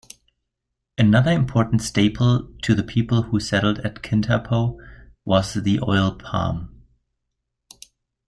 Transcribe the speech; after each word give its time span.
Another 0.97 1.29
important 1.31 1.83
staple 1.83 2.49
to 2.63 2.73
the 2.73 2.81
people 2.81 3.21
who 3.21 3.39
settled 3.39 3.77
at 3.81 4.01
Kintampo 4.01 4.79
was 5.25 5.53
the 5.53 5.79
oil 5.81 6.15
palm. 6.15 6.81